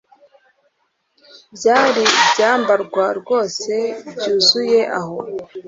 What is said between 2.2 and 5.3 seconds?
byambarwa rwose byuzuye aho